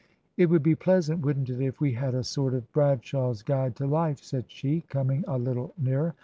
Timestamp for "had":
1.93-2.15